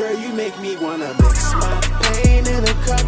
[0.00, 2.99] Girl, you make me wanna mix my pain in a cup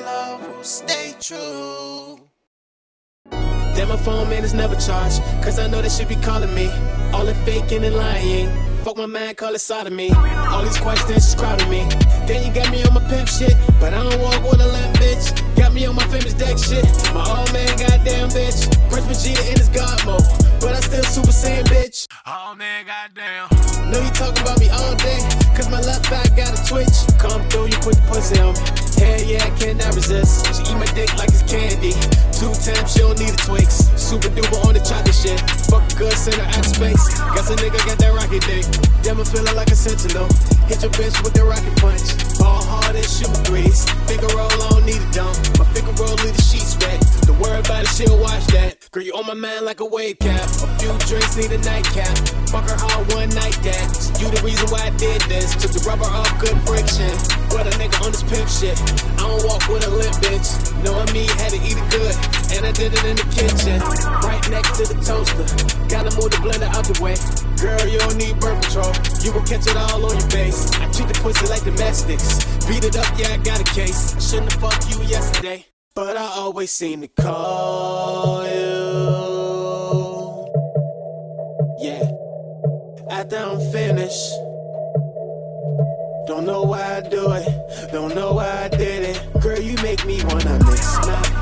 [0.00, 2.20] love will stay true.
[3.74, 5.20] Damn, my phone man is never charged.
[5.42, 6.70] Cause I know they should be calling me.
[7.12, 8.48] All the faking and lying.
[8.84, 10.12] Fuck my man, call it sodomy.
[10.12, 11.88] All these questions is crowding me.
[12.26, 13.56] Then you got me on my pimp shit.
[13.80, 15.56] But I don't walk with a limp bitch.
[15.56, 16.84] Got me on my famous deck shit.
[17.12, 18.70] My old man, goddamn bitch.
[18.90, 20.22] Prince Vegeta in his god mode.
[20.60, 22.06] But I still super saiyan bitch.
[22.26, 23.48] Oh man, goddamn.
[23.90, 25.18] Know you talking about me all day.
[25.56, 26.94] Cause my left eye got a twitch.
[27.18, 28.83] Come through, you put the pussy on me.
[29.24, 30.44] Yeah, I cannot resist.
[30.52, 31.96] She eat my dick like it's candy.
[32.36, 33.88] Two times, she don't need a Twix.
[33.96, 35.40] Super duper on the chocolate shit.
[35.72, 37.00] Fuck a good center out of space.
[37.32, 38.68] Guess a nigga got that rocket dick.
[39.00, 40.28] Damn, I'm feeling like a sentinel.
[40.68, 42.04] Hit your bitch with the rocket punch.
[42.44, 43.88] All hard and shoot threes.
[44.04, 45.40] Finger roll, I don't need a dump.
[45.56, 47.00] My finger roll, leave the sheets wet.
[47.24, 48.76] Don't worry about it, she'll watch that.
[48.92, 50.44] Girl, you on my man like a wave cap.
[50.60, 52.12] A few drinks, need a nightcap.
[52.52, 53.88] Fuck her hard one night that.
[54.20, 55.56] You the reason why I did this.
[55.56, 57.13] Took the rubber off, good friction.
[57.64, 58.76] What a nigga on this pimp shit.
[59.16, 60.52] I don't walk with a limp bitch.
[60.84, 62.14] Knowing me, had to eat it good.
[62.52, 63.80] And I did it in the kitchen.
[64.20, 65.48] Right next to the toaster.
[65.88, 67.16] Gotta move the blender out the way.
[67.56, 68.92] Girl, you don't need birth control.
[69.24, 70.70] You will catch it all on your face.
[70.76, 72.44] I treat the pussy like domestics.
[72.68, 74.12] Beat it up, yeah, I got a case.
[74.20, 75.64] Shouldn't have fucked you yesterday.
[75.94, 78.92] But I always seem to call you.
[81.80, 82.12] Yeah.
[83.08, 84.43] After I'm finished.
[86.26, 87.92] Don't know why I do it.
[87.92, 89.40] Don't know why I did it.
[89.42, 91.33] Girl, you make me wanna mix my